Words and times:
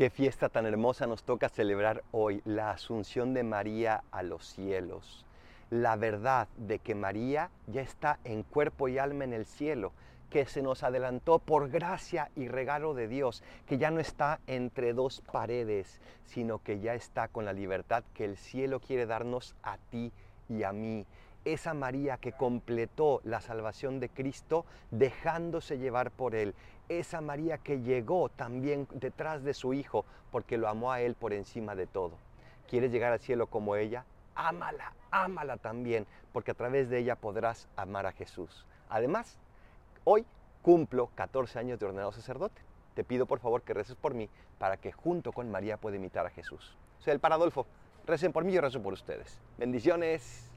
Qué 0.00 0.08
fiesta 0.08 0.48
tan 0.48 0.64
hermosa 0.64 1.06
nos 1.06 1.24
toca 1.24 1.50
celebrar 1.50 2.02
hoy, 2.10 2.40
la 2.46 2.70
asunción 2.70 3.34
de 3.34 3.42
María 3.42 4.02
a 4.10 4.22
los 4.22 4.46
cielos. 4.46 5.26
La 5.68 5.94
verdad 5.96 6.48
de 6.56 6.78
que 6.78 6.94
María 6.94 7.50
ya 7.66 7.82
está 7.82 8.18
en 8.24 8.42
cuerpo 8.42 8.88
y 8.88 8.96
alma 8.96 9.24
en 9.24 9.34
el 9.34 9.44
cielo, 9.44 9.92
que 10.30 10.46
se 10.46 10.62
nos 10.62 10.84
adelantó 10.84 11.38
por 11.38 11.68
gracia 11.68 12.30
y 12.34 12.48
regalo 12.48 12.94
de 12.94 13.08
Dios, 13.08 13.42
que 13.66 13.76
ya 13.76 13.90
no 13.90 14.00
está 14.00 14.40
entre 14.46 14.94
dos 14.94 15.20
paredes, 15.30 16.00
sino 16.24 16.60
que 16.60 16.80
ya 16.80 16.94
está 16.94 17.28
con 17.28 17.44
la 17.44 17.52
libertad 17.52 18.02
que 18.14 18.24
el 18.24 18.38
cielo 18.38 18.80
quiere 18.80 19.04
darnos 19.04 19.54
a 19.62 19.76
ti 19.90 20.14
y 20.48 20.62
a 20.62 20.72
mí 20.72 21.04
esa 21.44 21.74
María 21.74 22.16
que 22.18 22.32
completó 22.32 23.20
la 23.24 23.40
salvación 23.40 24.00
de 24.00 24.08
Cristo 24.08 24.64
dejándose 24.90 25.78
llevar 25.78 26.10
por 26.10 26.34
Él, 26.34 26.54
esa 26.88 27.20
María 27.20 27.58
que 27.58 27.80
llegó 27.80 28.28
también 28.28 28.86
detrás 28.92 29.42
de 29.44 29.54
su 29.54 29.72
Hijo 29.72 30.04
porque 30.30 30.58
lo 30.58 30.68
amó 30.68 30.92
a 30.92 31.00
Él 31.00 31.14
por 31.14 31.32
encima 31.32 31.74
de 31.74 31.86
todo. 31.86 32.12
¿Quieres 32.68 32.92
llegar 32.92 33.12
al 33.12 33.20
cielo 33.20 33.46
como 33.46 33.76
ella? 33.76 34.04
Ámala, 34.34 34.92
ámala 35.10 35.56
también, 35.56 36.06
porque 36.32 36.52
a 36.52 36.54
través 36.54 36.88
de 36.88 36.98
ella 36.98 37.16
podrás 37.16 37.68
amar 37.76 38.06
a 38.06 38.12
Jesús. 38.12 38.66
Además, 38.88 39.38
hoy 40.04 40.24
cumplo 40.62 41.10
14 41.14 41.58
años 41.58 41.78
de 41.78 41.86
ordenado 41.86 42.12
sacerdote. 42.12 42.62
Te 42.94 43.04
pido 43.04 43.26
por 43.26 43.40
favor 43.40 43.62
que 43.62 43.74
reces 43.74 43.96
por 43.96 44.14
mí 44.14 44.28
para 44.58 44.76
que 44.76 44.92
junto 44.92 45.32
con 45.32 45.50
María 45.50 45.76
pueda 45.78 45.96
imitar 45.96 46.26
a 46.26 46.30
Jesús. 46.30 46.76
Soy 46.98 47.12
el 47.12 47.20
Paradolfo. 47.20 47.66
Recen 48.06 48.32
por 48.32 48.44
mí 48.44 48.52
yo 48.52 48.60
rezo 48.60 48.82
por 48.82 48.92
ustedes. 48.92 49.38
Bendiciones. 49.58 50.49